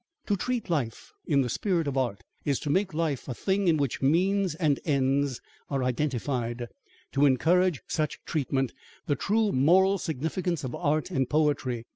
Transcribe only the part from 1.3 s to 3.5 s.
the spirit of art, is to make life a